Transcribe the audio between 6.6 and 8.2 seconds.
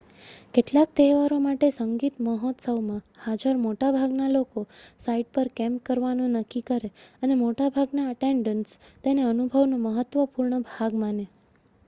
કરે, અને મોટાભાગના